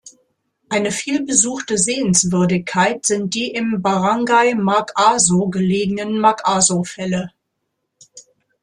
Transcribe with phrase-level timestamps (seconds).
[0.67, 7.31] Eine viel besuchte Sehenswürdigkeit sind die im Barangay Mag-Aso gelegenen "Mag-Aso-Fälle".